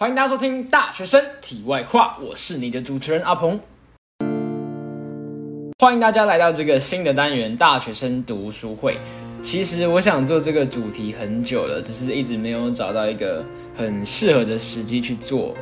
[0.00, 3.60] 欢迎大家收听《大学生体外话》，我是你的主持人阿鹏。
[5.78, 8.96] 欢迎大家来到这个新的单元——大学生读书会。
[9.42, 13.44] 其实我想做这个主题很久了，只是一直没有找到一个
[13.76, 15.54] 很适合的时机去做。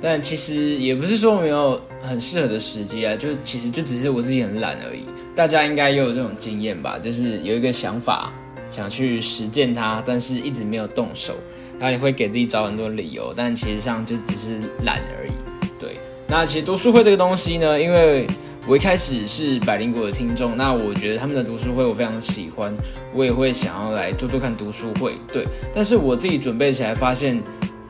[0.00, 5.04] 但其实也不是说没有很适合的时机啊，就其实就只是我自己很懒而已。
[5.34, 6.98] 大家应该也有这种经验吧？
[6.98, 8.32] 就是有一个想法
[8.70, 11.34] 想去实践它，但是一直没有动手，
[11.78, 15.32] 然后你会给自己找很多理由，但其实上就只是懒而已。
[15.78, 15.96] 对，
[16.26, 18.26] 那其实读书会这个东西呢，因为
[18.66, 22.74] 我一开始是百灵果的听众，那我觉得他们的读书会我非常喜欢，
[23.14, 25.14] 我也会想要来做做看读书会。
[25.32, 27.40] 对，但是我自己准备起来发现。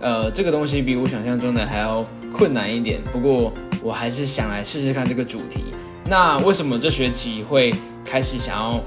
[0.01, 3.03] 呃，这个东西比我想象中的还要困难一点。
[3.11, 5.65] 不过我还是想来试试看这个主题。
[6.05, 7.75] 那为什么这学期会
[8.05, 8.81] 开始想要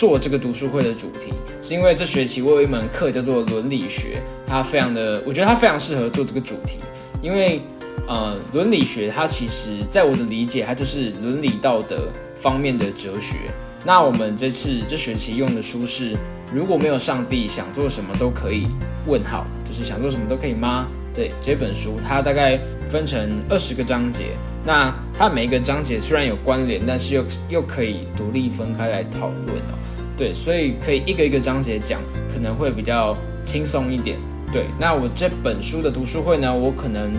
[0.00, 1.30] 做这个读书会的主题？
[1.60, 6.78] 是因为这学期我有一门课叫做伦理学，它非常的，我觉得它非常适合做这个主题。
[7.20, 7.60] 因为
[8.08, 13.36] 呃，伦理学它其实在我的理解，它就是伦理道德方面的哲学。
[13.84, 16.16] 那我们这次这学期用的书是。
[16.52, 18.66] 如果没有上帝，想做什么都可以？
[19.06, 20.88] 问号，就是想做什么都可以吗？
[21.14, 22.58] 对，这本书它大概
[22.88, 29.78] 分成二十个章节，那它每一个章节虽然有关联，但是又又可以独立分开来讨论哦。
[30.20, 31.98] 对，所以可以一个一个章节讲，
[32.30, 34.18] 可能会比较轻松一点。
[34.52, 37.10] 对，那我这本书的读书会呢，我可能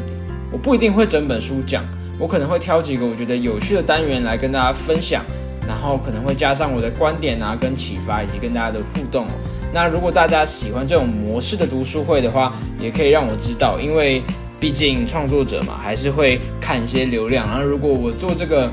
[0.52, 1.84] 我不一定会整本书讲，
[2.20, 5.26] 我可能会挑几个我觉得有趣的单元来跟大家分享。
[5.68, 9.26] 然后可能会加上我的观点啊，跟启发，以及跟大家的互动。
[9.74, 14.22] 那如果大家喜欢这种模式的读书会的话，也可以让我知道，因为
[14.60, 17.48] 毕竟创作者嘛，还是会看一些流量。
[17.48, 18.70] 然后如果我做这个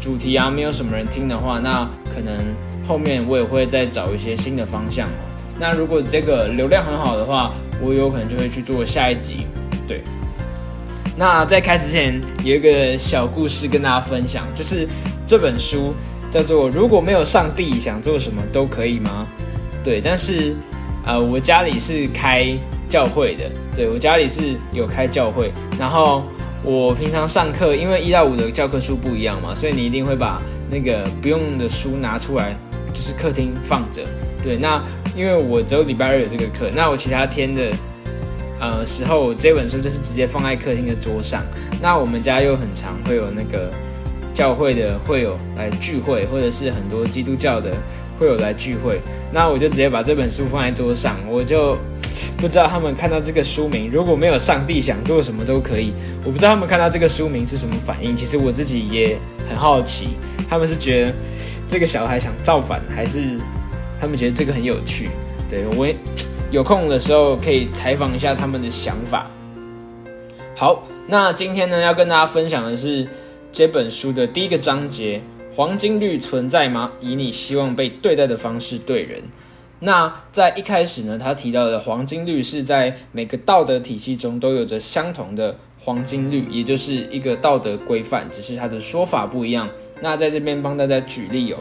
[0.00, 2.32] 主题啊，没有什么人听的话，那可能
[2.88, 5.12] 后面我也会再找一些新的方向哦。
[5.60, 9.46] 那如果这个流量很好的话，我有可能就会去做下一集。
[9.86, 10.02] 对。
[11.14, 14.88] 那在开始之前，有一个小故事跟大家分享，就是
[15.26, 15.92] 这本书。
[16.30, 19.26] 叫做如果没有上帝，想做什么都可以吗？
[19.82, 20.54] 对，但是，
[21.06, 22.54] 呃，我家里是开
[22.86, 25.50] 教会的，对我家里是有开教会。
[25.78, 26.22] 然后
[26.62, 32.54] 我平常上课，因为一到五的教科书不一样嘛，所以你一定会把那个不用的书拿出来，
[32.92, 34.02] 就是客厅放着。
[34.42, 34.82] 对，那
[35.16, 37.70] 因为我只有礼拜二有这个课，那我其他天的
[38.60, 41.44] 呃时候，这本书就是直接放在客厅的桌上。
[41.80, 43.70] 那我们家又很常会有那个。
[44.34, 47.72] 教会的会有来聚会，或者是很多基督教的
[48.16, 49.00] 会有来聚会，
[49.32, 51.76] 那我就直接把这本书放在桌上，我就
[52.36, 55.92] 不知道他们看到这个书名，如果没有上帝想做什么都可以，
[56.24, 58.16] 我不知道他们看到这个书名是什么反应。
[58.16, 60.10] 其实我自己也很好奇，
[60.48, 61.14] 他们是觉得
[61.68, 63.38] 这个小孩想造反，还是
[64.00, 65.10] 他们觉得这个很有趣？
[65.48, 65.86] 对我
[66.50, 69.30] 有空的时候可以采访一下他们的想法。
[70.56, 73.06] 好，那今天呢要跟大家分享的是。
[73.50, 75.22] 这本书的第一个章节，
[75.56, 76.92] 黄金律存在吗？
[77.00, 79.22] 以你希望被对待的方式对人。
[79.80, 89.68] 那在一开始呢，他提到的黄金律是在每个道德体系中都有着相同的黄金律，也就是一个道德规范，只是他的说法不一样。
[90.00, 91.58] 那在这边帮大家举例哦，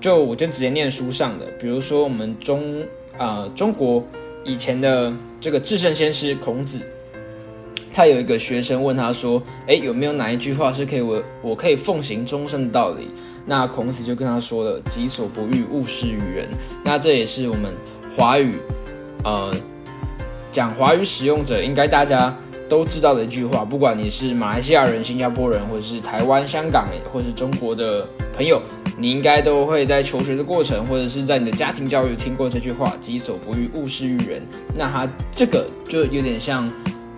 [0.00, 2.82] 就我就直接念书上的，比如说我们中
[3.16, 4.04] 啊中国
[4.44, 6.80] 以前的这个至圣先师孔子。
[7.94, 13.10] 他有一个学生问他说：“哎，有没有哪一句话是可以我我可以奉行终身的道理？”
[13.44, 16.48] 那孔子就跟他说了：“己所不欲，勿施于人。”
[16.82, 17.70] 那这也是我们
[18.16, 18.54] 华语，
[19.24, 19.54] 呃，
[20.50, 22.34] 讲华语使用者应该大家
[22.72, 23.66] 都知道的一句话。
[23.66, 28.62] 不管你是马来西亚人、新加坡人，或者是台湾、香港，或是中国的朋友，
[28.96, 34.42] 你应该都会在求学的过程，或者是在你的家庭教育听过这句话：“己所不欲，勿施于人。”
[34.74, 35.06] 那他
[35.36, 36.66] 这个就有点像，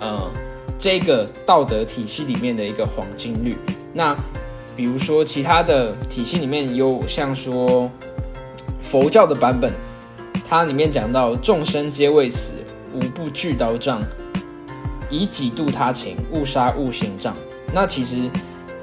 [0.01, 0.29] 呃。
[0.77, 3.57] 这个道德体系里面的一个黄金律，
[3.95, 4.15] 那
[4.77, 7.89] 比如说其他的体系里面有像说
[8.83, 9.73] 佛教的版本，
[10.47, 12.55] 它里面讲到众生皆未死，
[12.93, 13.99] 无不惧刀杖，
[15.21, 17.35] 以己度他情，勿杀勿行杖。
[17.73, 18.17] 那其实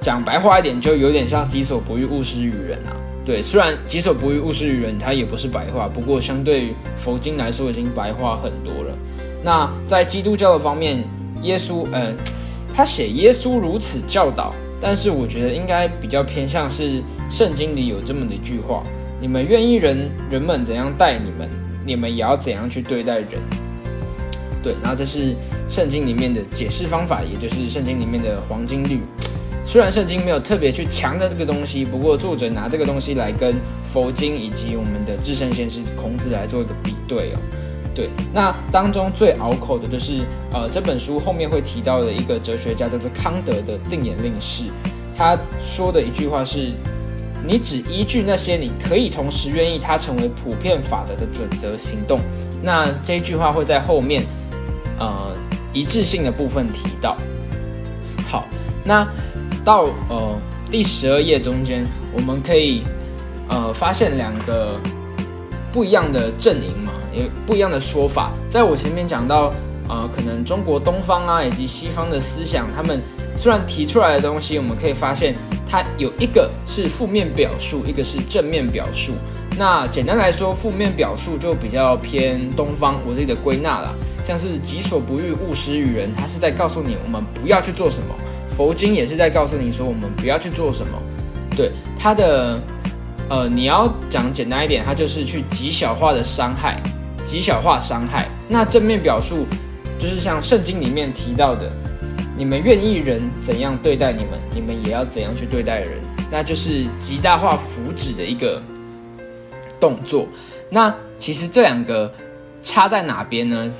[0.01, 2.95] 讲白话一点，就有点像己所不欲，勿施于人啊。
[3.25, 8.97] 对，虽然己所不欲，勿施于人，它也不是白话，不过相对于佛经来说，已经白话很多了。
[9.43, 11.03] 那在基督教的方面。
[11.43, 12.15] 耶稣，嗯，
[12.71, 17.01] 他写耶稣如此教导，但是我觉得应该比较偏向是
[17.31, 18.83] 圣经里有这么的一句话：
[19.19, 21.49] 你们愿意人人们怎样待你们，
[21.83, 23.41] 你们也要怎样去对待人。
[24.63, 25.35] 对，然后这是
[25.67, 28.99] 圣经里面的解释方法，也就是圣经里面的黄金律。
[29.63, 37.39] 虽然圣经没有特别去强调这个东西，不过作者拿这个东西来跟佛经以及我们的至圣先师孔子来做一个比对哦。
[37.93, 40.21] 对，那当中最拗口的就是
[40.53, 44.63] 呃这本书后面会提到的一个哲学家叫做康德的定言令式，
[45.15, 46.71] 他说的一句话是：
[47.45, 52.19] 你只依据那些你可以同时愿意它成为普遍法则的准则行动。
[52.63, 54.23] 那这句话会在后面
[55.01, 55.35] 呃
[55.73, 57.17] 一致性的部分提到。
[58.29, 58.45] 好，
[58.83, 59.07] 那
[59.65, 60.37] 到呃
[60.69, 61.83] 第十二页中间，
[62.13, 62.83] 我们可以
[63.49, 64.79] 呃发现两个
[65.73, 66.91] 不一样的阵营嘛。
[67.13, 69.53] 有不一样的说法，在我前面讲到，
[69.89, 73.01] 呃，可能中国东方啊，以及西方的思想，他们
[73.37, 75.35] 虽然提出来的东西，我们可以发现，
[75.69, 79.11] 它有一个是负面表述，一个是正面表述。
[79.57, 88.15] 那简单来说，负面表述就比较偏东方，我自己的归纳了，像是“己所不欲，勿施于人”，它是在告诉你我们不要去做什么；
[88.55, 90.97] 佛经也是在告诉你说我们不要去做什么。
[91.55, 92.59] 对它的，
[93.29, 96.81] 呃，你要讲简单一点，它就是去极小化的伤害。
[97.23, 99.45] 极小化伤害，那正面表述
[99.99, 101.71] 就是像圣经里面提到的，
[102.35, 105.99] 你们愿意人怎样对待你们，你们也要怎样去对待人，
[106.31, 108.59] 那就是极大化福祉的一个
[109.79, 110.27] 动作。
[110.71, 112.11] 那其实这两个
[112.63, 113.71] 差在哪边呢？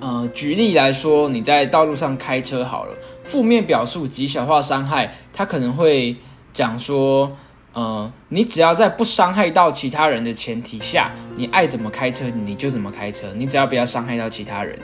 [0.00, 6.16] 呃，举例来说，你在道路上开车好了，负面表述极小化伤害，他可能会
[6.52, 7.30] 讲说。
[7.76, 14.78] 呃，你只要在不伤害到其他人的前提下，你爱怎么开车你就怎么开车，你只要不要伤害到其他人。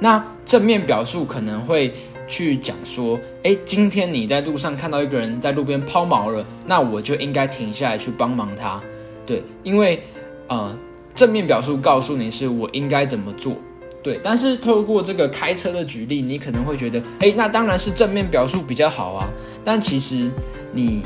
[0.00, 1.94] 那正面表述可能会
[2.26, 8.80] 去讲说，诶，今天你在路上看到一个人在路边抛锚了，那我就应该停下来去帮忙他。
[9.24, 10.02] 对，因为
[10.48, 10.76] 呃，
[11.14, 13.54] 正面表述告诉你是我应该怎么做。
[14.02, 19.28] 对，但是透过这个开车的举例，你可能会觉得，诶，那当然是正面表述比较好啊。
[19.64, 20.30] 但其实
[20.72, 21.02] 你。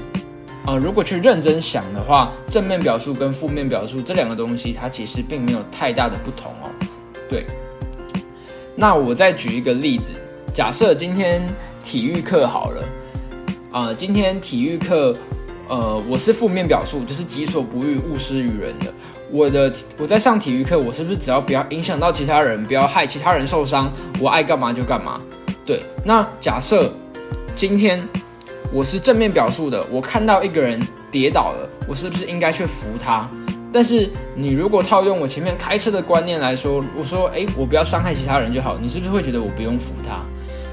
[0.68, 6.68] 呃，如果去认真想的话，正面表述跟负面表述这两个东西，它其实并没有太大的不同哦。
[7.28, 7.46] 对，
[8.74, 10.10] 那我再举一个例子，
[10.52, 11.40] 假设今天
[11.84, 12.84] 体育课好了，
[13.70, 15.14] 啊，今天体育课，
[15.68, 18.92] 呃，我是负面表述，就是己所不欲，勿施于人的。
[19.30, 25.20] 我的我在上体育课，我是不是只要不要影响到其他人，不要害其他人受伤，我爱干嘛就干嘛？
[25.64, 26.92] 对，那假设
[27.54, 28.06] 今天。
[28.72, 30.78] 我是正面表述的，我看到一个人
[31.08, 33.30] 跌倒了，我是不是应该去扶他？
[33.72, 40.20] 但是你如果套用我前面开车的观念来说，我说，诶，我不要伤害其他人就好，你是不是会觉得我不用扶他？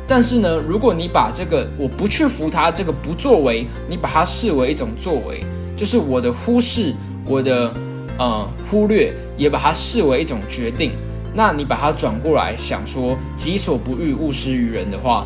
[0.08, 5.46] 但是呢，如果你把这个我不去扶他这个不作为，你把它视为一种作为，
[5.78, 6.94] 就是我的忽视，
[7.26, 7.74] 我的
[8.18, 10.92] 呃忽略，也把它视为一种决定，
[11.34, 15.26] 那你把它转过来想说，己所不欲，勿施于人的话。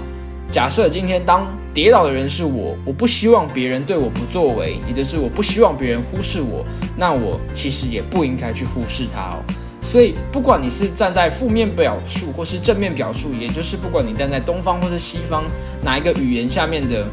[0.50, 6.64] 假设今天当跌倒的人是我，我不希望别人对我不作为，也就是我不希望别人忽视我，
[6.96, 9.44] 那我其实也不应该去忽视他哦。
[9.90, 15.46] 所以，不管你是站在负面表述或是正面表述，也就是不管你站在东方或是西方
[15.82, 17.08] 哪一个语言下面的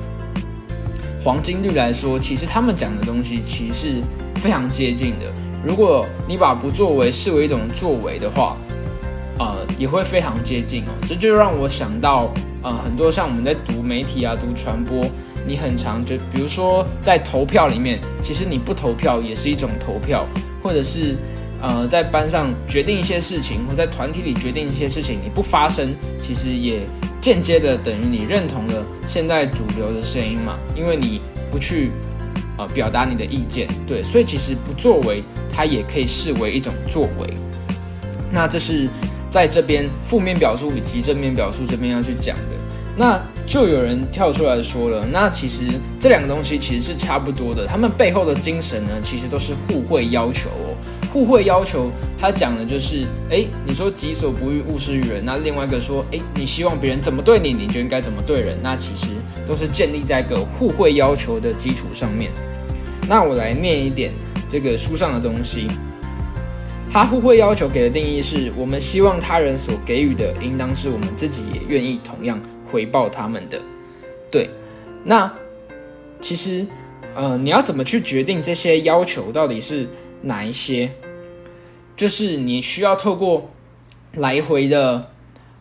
[1.23, 4.03] 黄金律来说，其实他们讲的东西其实是
[4.41, 5.33] 非常接近的。
[5.65, 8.57] 如果你把不作为视为一种作为的话，
[9.39, 10.91] 呃，也会非常接近哦。
[11.07, 12.33] 这就让我想到。
[12.65, 15.05] 呃，很多像我们在读媒体啊、读传播，
[15.47, 20.27] 你很常就比如说在投票里面，其实你不投票也是一种投票，
[20.63, 21.15] 或者是
[21.67, 26.81] 呃在班上决定一些事情，或在团体里决定一些事情，你不发声，其实也
[27.23, 31.91] 间接的等于你认同了现在主流的声音嘛，因为你不去
[32.59, 37.33] 呃表达你的意见，对，所以其实不作为，它也可以视为一种作为。
[38.31, 38.87] 那这是。
[39.35, 42.53] 在这边负面表述以及正面表述这边要去讲的，
[42.97, 45.65] 那就有人跳出来说了，那其实
[45.99, 50.77] 这两个东西其实是差不多的，他们背后的精神呢，其实都是互惠要求哦。
[51.15, 59.13] 互惠要求，他讲的就是，哎，你说己所不欲，勿施于人，那另外一个说，哎，你希望别人怎么对你，你就应该怎么对人，那其实
[59.47, 62.33] 都是建立在一个互惠要求的基础上面。
[63.09, 64.13] 那我来念一点
[64.49, 65.69] 这个书上的东西。
[66.91, 72.41] 他互惠要求给的定义是我们希望他人所给予的，应当是我们自己也愿意同样
[72.73, 73.63] 回报他们的。
[74.33, 74.51] 对，
[75.05, 75.33] 那
[76.21, 76.67] 其实，
[77.15, 79.89] 呃，你要怎么去决定这些要求到底是
[80.25, 80.91] 哪一些？
[81.97, 83.49] 就是你需要透过
[84.15, 85.11] 来回的，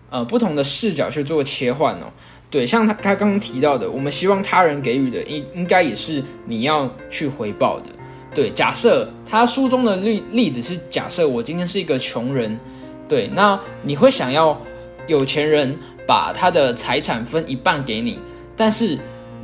[0.10, 2.06] 呃，不同的视角去做切换哦。
[2.50, 7.86] 对，像他他刚刚提到的，我们希望他人给予的，应应该也是你要去回报的。
[8.34, 12.60] 对，假设他书中的例例子是假设我今天是一个穷人，
[13.08, 14.60] 对，那你会想要
[15.06, 15.76] 有钱人
[16.08, 18.18] 把他的财产分一半给你，
[18.56, 18.98] 但是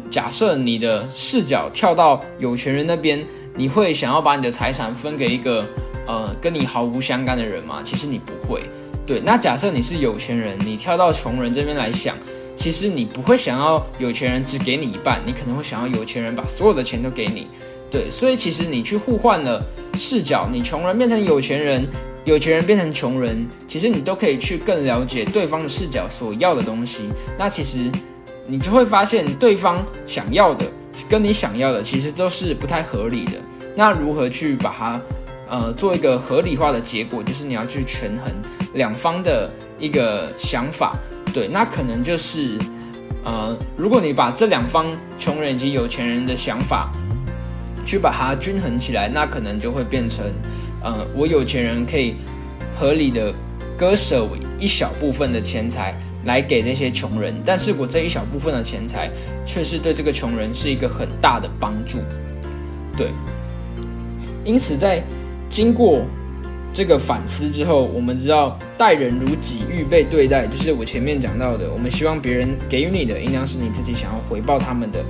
[0.10, 3.24] 假设你的视角跳到有钱人那边，
[3.60, 5.68] 你会想要把你的财产分给一个
[6.08, 7.82] 呃跟你毫无相干的人吗？
[7.84, 8.64] 其实你不会，
[9.06, 12.16] 对，那假设你是有钱人，你跳到穷人这边来想，
[12.56, 17.48] 其实你不会想要有钱人只给你一半，你可能会想要有钱人把所有的钱都给你。
[17.92, 19.62] 对，所以其实你去互换了
[19.94, 21.86] 视角，你穷人变成有钱人，
[22.24, 27.10] 有钱人变成穷人，其实你都可以去更了解对方的视角所要的东西。
[27.38, 27.92] 那其实
[28.48, 30.66] 你就会发现，对方想要的
[31.08, 33.34] 跟你想要的其实都是不太合理的。
[33.76, 35.02] 那如何去把它
[35.48, 38.34] 呃做一个合理化的结果，就是你要去权衡
[38.74, 40.98] 两方的一个想法。
[41.34, 42.58] 对，那可能就是
[43.24, 46.92] 呃，如果你把这两方穷人以及有钱人的想法。
[47.86, 50.24] 去把它均衡起来，那可能就会变成，
[50.84, 52.18] 呃，我有钱人可以
[52.76, 53.34] 合理的
[53.76, 54.28] 割舍
[54.60, 59.10] 一小部分的钱财来给这些穷人，但是我这一小部分的钱财
[59.46, 62.00] 却是对这个穷人是一个很大的帮助，
[62.98, 63.12] 对。
[64.46, 65.04] 因此，在
[65.50, 66.02] 经过
[66.74, 75.04] 这个反思之后，我们知道待人如己，预备对待，就是我前面讲到的，我们希望别人给予你的，应当是你自己想要回报他们的。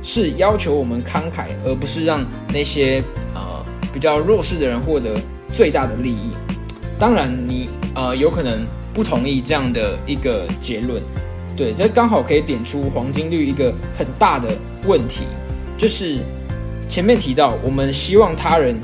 [0.00, 3.02] 是要求我们慷慨，而不是让那些
[3.34, 3.62] 呃
[3.92, 5.14] 比较弱势的人获得
[5.52, 6.30] 最大的利益。
[6.98, 8.64] 当然，你呃有可能
[8.98, 11.00] 不同意这样的一个结论，
[11.56, 14.48] 对，这刚好可以点出黄金率一个很大的
[14.88, 15.22] 问题，
[15.76, 16.18] 就是
[16.88, 18.76] 前面提到，我们希望他人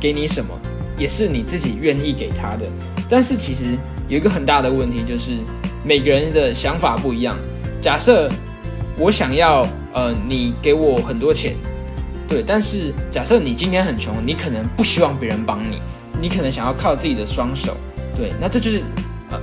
[0.00, 0.52] 给你什么，
[0.98, 2.66] 也是你自己愿意给他的。
[3.08, 5.38] 但是其实有一个很大的问题，就是
[5.84, 7.38] 每个人的想法不一样。
[7.80, 8.28] 假设
[8.98, 9.64] 我想要。
[9.96, 11.54] 呃，你给我很多钱，
[12.28, 15.78] 对，但是假设你今天很穷，你可能不希望别人帮你，
[16.20, 17.74] 你可能想要靠自己的双手，
[18.14, 18.82] 对，那这就是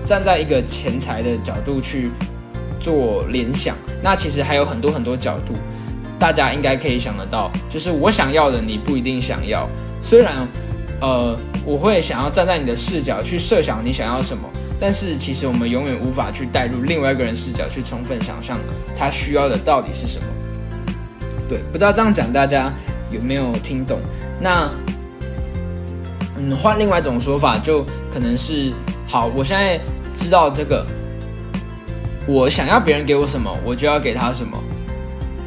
[0.06, 2.12] 站在一个钱财的角度去
[2.80, 3.76] 做联想。
[4.02, 5.54] 那其实还有很多很多角度，
[6.20, 9.70] 大家应该可以想得到，就是我想要的你不一定想要。
[10.00, 10.48] 虽然
[11.02, 14.44] 呃我会想要站在你的视角去设想你想要什么。
[14.80, 18.60] 但是其实我们永远无法去带入另外一个人视角去充分想象
[18.98, 20.26] 他需要的到底是什么。
[21.48, 22.74] 对，不知道这样讲大家
[23.10, 24.00] 有没有听懂？
[24.42, 24.70] 那，
[26.38, 28.74] 嗯，换另外一种说法，就可能是：
[29.14, 29.80] 好，我现在
[30.16, 30.84] 知道这个，
[32.28, 34.58] 我想要别人给我什么，我就要给他什么。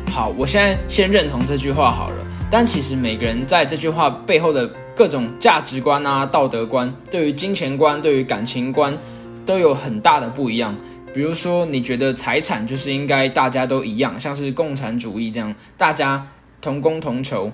[0.08, 2.16] 好，我现在先认同这句话好了。
[2.48, 8.96] 但其实每个人在这句话背后的各种价值观啊、道德观，对于金钱观、对于感情观。
[9.44, 10.76] 都有很大的不一样，
[11.12, 16.24] 比如说，你觉得财产就是应该大家都一样，像是共产主义这样，大家
[16.60, 17.50] 同工同酬，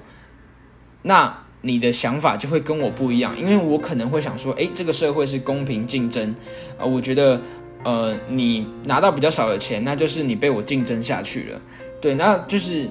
[1.00, 6.34] 那你的想法就会跟我不一样，因为我可能会想说，诶，这个社会是公平竞争，
[6.76, 7.40] 呃，我觉得，
[7.84, 11.60] 呃，你拿到比较少的钱，那就是你被我竞争下去了，
[12.00, 12.86] 对，那就是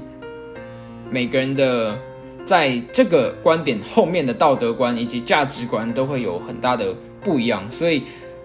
[1.12, 1.96] 每个人的
[2.46, 8.02] 在这个观点后面的道德观以及价值观都会有很大的不一样，所以。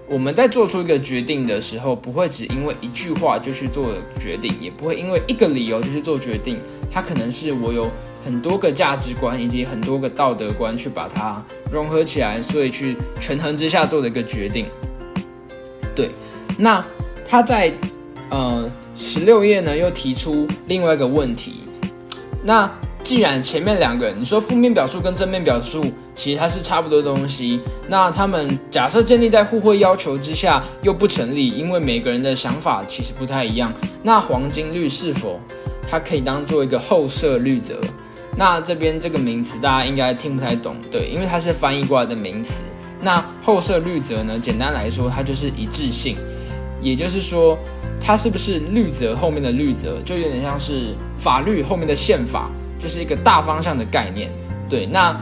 [0.08, 3.88] 我们在做出一个决定的时候，不会只因为一句话就去做
[4.20, 6.60] 决定，也不会因为一个理由就去做决定。
[6.92, 7.90] 它可能是我有
[8.26, 11.40] 很多个价值观以及很多个道德观去把它
[11.70, 14.66] 融合起来，所以去权衡之下做的一个决定。
[15.94, 16.10] 对，
[16.58, 16.84] 那
[17.24, 17.72] 他在
[18.30, 21.62] 呃十六页呢又提出另外一个问题，
[22.42, 22.68] 那。
[23.06, 33.72] 既然前面两个，你说负面表述跟正面表述其实它是差不多东西，那他们假设建立在互惠要求之下又不成立，因为每个人的想法其实不太一样。
[34.02, 35.38] 那黄金律是否
[35.88, 37.80] 它可以当做一个后设律则？
[38.36, 42.64] 那这边这个名词大家应该听不太懂，对，因为它是翻译过来的名词。
[43.00, 44.38] 那后设律则呢？
[44.38, 46.16] 简单来说，它就是一致性，
[46.80, 47.58] 也就是说，
[48.00, 52.50] 它是不是律则后面的律则，就有点像是法律后面的宪法。
[52.78, 54.30] 就是一个大方向的概念，
[54.68, 54.84] 对。
[54.84, 55.18] 那，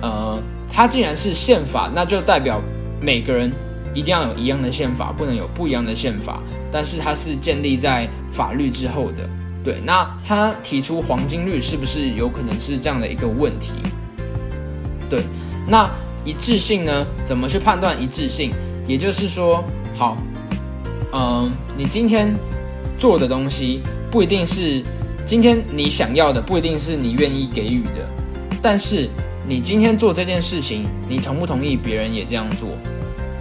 [0.00, 0.40] 呃，
[0.72, 2.62] 它既然是宪法，那就代表
[3.00, 3.50] 每个人
[3.92, 6.40] 一定要有一样的宪法，不能有不一样的宪法。
[6.70, 9.28] 但是它是建立在法律之后的，
[9.64, 9.80] 对。
[9.84, 13.72] 那他提出黄金律是不是有可能是这样的一个问题？
[15.08, 15.22] 对。
[15.66, 15.90] 那
[16.24, 17.06] 一致性呢？
[17.24, 18.52] 怎么去判断一致性？
[18.86, 19.64] 也就是说，
[19.96, 20.16] 好，
[21.12, 22.34] 嗯，你今天
[22.98, 24.82] 做的东西不一定是。
[25.26, 28.08] 今天你想要的不一定是你愿意给予的，
[28.62, 29.10] 但是
[29.46, 32.70] 你今天做这件事情，你同不同意别人也这样做？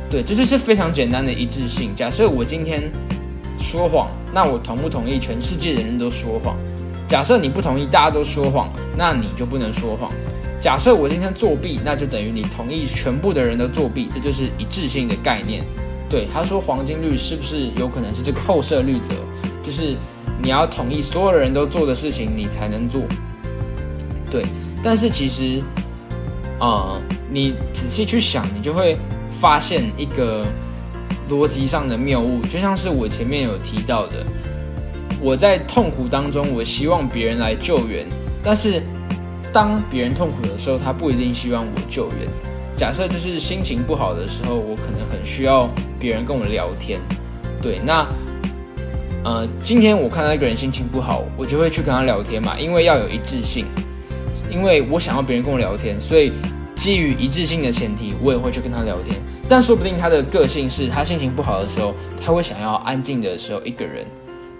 [0.09, 1.95] 对，这就是非常简单的一致性。
[1.95, 2.91] 假设我今天
[3.57, 6.55] 说谎，那我同不同意全世界的人都说谎？
[7.07, 10.11] 假设你不同意大家都说谎，那你就不能说谎。
[10.59, 15.63] 假设我今天作弊，那就等于你同意全部的人都作弊，这就是一致性的概念。
[16.09, 19.13] 对，他说黄金律是不是有可能是这个后设律则？
[19.63, 19.95] 就是。
[20.39, 23.01] 你要同意所有的人都做的事情，你才能做。
[24.29, 24.45] 对，
[24.83, 25.63] 但是其实，
[26.59, 28.99] 呃，你仔细去想，你就会
[29.41, 30.45] 发现一个
[31.29, 34.25] 逻辑上的谬误，就像是我前面有提到的，
[35.21, 38.05] 我在痛苦当中，我希望别人来救援，
[38.43, 38.81] 但是
[39.51, 42.27] 当别人痛苦的时候，他不一定希望我救援。
[42.75, 45.67] 假设就是心情不好的时候，我可能很需要
[45.99, 46.99] 别人跟我聊天，
[47.61, 48.07] 对，那
[49.23, 53.65] 呃，今天我看到一个人心情不好，我就会去跟他聊天嘛，因为要有一致性，
[54.49, 56.31] 因为我想要别人跟我聊天，所以
[56.75, 59.17] 基于一致性的前提，我也会去跟他聊天。
[59.49, 64.05] 但说不定他的个性是他心情不好的时候，他会想要安静的时候一个人。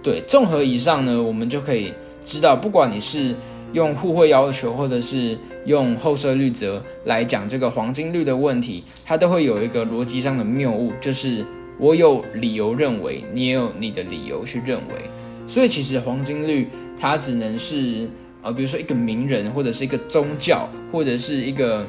[0.01, 3.35] 对，综合以上呢，我们就可以知道，不管你是。
[3.73, 11.45] 用互惠要求，或者是用后设律则来讲这个黄金律的问题，它都会有一个逻辑上的谬误，就是
[11.77, 15.11] 我有理由认为，你也有你的理由去认为，
[15.45, 18.09] 所以其实黄金律它只能是
[18.41, 21.85] 呃，比如说一个名人，或者是一个宗教，或者是一个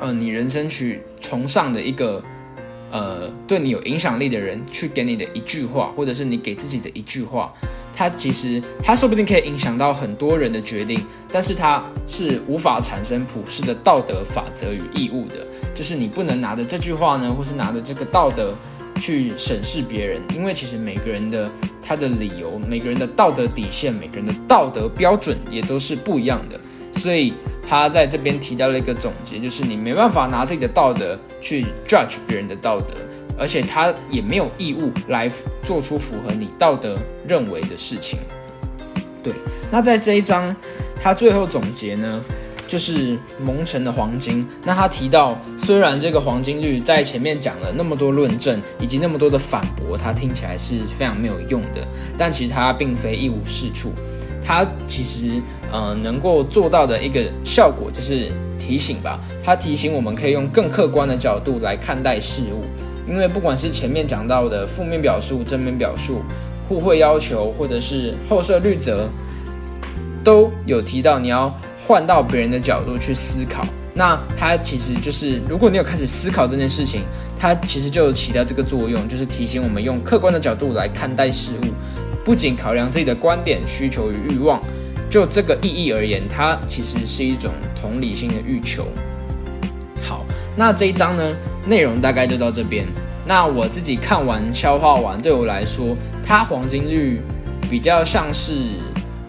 [0.00, 2.22] 呃你人生去崇尚的一个
[2.90, 7.52] 呃对你有影响力的人去给你的一句话，或者是你给自己的一句话。
[7.94, 15.44] 它其实，它说不定可以影响到很多人的决定，但是它是无法产生普世的道德法则与义务的。
[15.74, 18.56] 就是你不能拿着这句话呢，或是拿着这个道德
[19.00, 21.50] 去审视别人，因为其实每个人的
[21.82, 26.60] 他的理由、每个人的道德底线、每个人的道德标准也都是不一样的。
[27.00, 27.32] 所以
[27.68, 32.94] 他在这边提到了一个总结，就是你没办法拿自己的道德去 judge 别人的道德。
[33.40, 35.30] 而且他也没有义务来
[35.62, 38.18] 做出符合你道德认为的事情。
[39.22, 39.32] 对，
[39.70, 40.56] 那在这一章，
[41.00, 42.20] 他最后总结呢，
[42.66, 44.44] 就是蒙尘的黄金。
[44.64, 53.92] 那他提到，虽然这个黄金律在前面讲了那么多论证，以及那么多的反驳，他听起来是非常没有用的，但其实他并非一无是处。
[54.44, 59.20] 它其实呃能够做到的一个效果，就是提醒吧。
[59.44, 62.64] 它提醒我们可以用更客观的角度来看待事物。
[63.10, 66.20] 因为不管是前面讲到的负面表述、正面表述、
[66.68, 69.08] 互惠要求，或者是后设律则，
[70.22, 71.50] 都有提到你要
[71.86, 73.64] 换到别人的角度去思考。
[73.94, 77.02] 那它其实就是，如果你有开始思考这件事情，
[77.38, 81.64] 它其实就起到这个作用，就是提醒我们用客观的角度来看待事物，
[82.28, 84.60] 不仅考量自己的观点、需求与欲望，
[85.08, 88.86] 就这个意义而言，它其实是一种同理心的欲求。
[90.02, 91.34] 好，那这一章呢？
[91.66, 92.84] 内容大概就到这边。
[93.26, 97.22] 那我自己看完消化完，对我来说，它黄金率
[97.70, 98.52] 比较像是，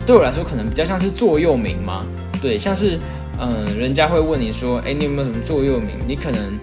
[0.06, 2.06] 对我来说可能比较像是座右铭嘛。
[2.42, 3.00] 对，像是
[3.40, 5.96] 嗯，人家会问你说，哎，你有没有什么座右铭？
[6.06, 6.60] 你可能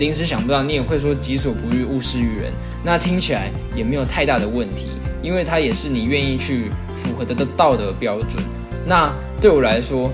[0.00, 2.52] 临时想不到，你也会说“己所不欲，勿施于人”。
[2.82, 4.88] 那听起来也没有太大的问题，
[5.22, 8.42] 因为它也是你愿意去符合的的道德标准。
[8.86, 10.10] 那对我来说，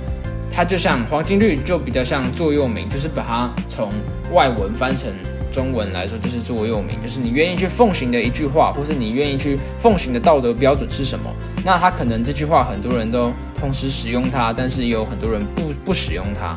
[0.51, 3.91] 它就像黄金律，就比较像座右铭，就是把它从
[4.33, 5.13] 外文翻成
[5.53, 11.33] 中文来说，就是座右铭，就是你愿意去奉行的一句话，或是你愿意去奉行的道德标准是什么？
[11.65, 16.57] 那它可能这句话很多人都同时使用它，但是也有很多人不不使用它。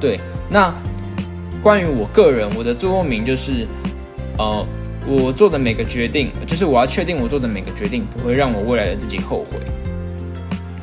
[0.00, 0.74] 对，那
[1.62, 3.68] 关于我个人，我的座右铭就是，
[4.38, 4.66] 呃，
[5.06, 9.58] 我做的每个决定，就是我要确定我做的每个决定不会让我未来的自己后悔。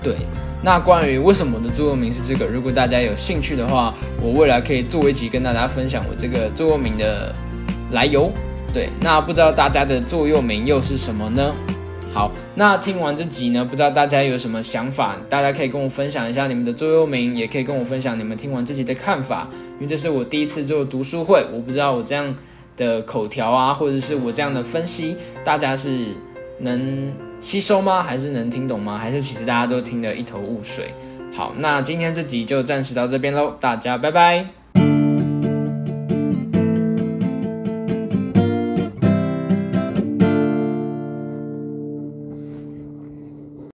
[0.01, 0.15] 对。
[0.63, 2.45] 那关于为什么我的座右铭是这个？
[2.45, 7.31] 如果大家有兴趣的话，我未来可以做一集跟大家分享我这个座右铭的
[7.91, 8.31] 来由。
[8.73, 11.53] 对，那不知道大家的座右铭又是什么呢？
[12.11, 15.15] 好，那听完这集呢，不知道大家有什么想法？
[15.29, 19.47] 大家可以跟我分享一下你们的座右铭，也可以跟我分享你们听完这集的看法。
[19.75, 22.35] 因为这是我第一次做读书会，我不知道我这样
[22.77, 26.15] 的口条啊，或者是我这样的分析，大家是
[26.59, 27.11] 能。
[27.39, 28.01] 吸收吗？
[28.01, 28.97] 还是能听懂吗？
[28.97, 30.91] 还是其实大家都听得一头雾水？
[31.31, 34.56] 好，那今天这集就暂时到这边喽，大家拜拜。